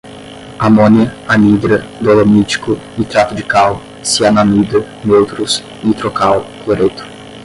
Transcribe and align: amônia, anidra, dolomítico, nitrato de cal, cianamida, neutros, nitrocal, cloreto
amônia, 0.57 1.15
anidra, 1.27 1.85
dolomítico, 2.01 2.75
nitrato 2.97 3.35
de 3.35 3.43
cal, 3.43 3.79
cianamida, 4.03 4.79
neutros, 5.05 5.61
nitrocal, 5.83 6.43
cloreto 6.65 7.03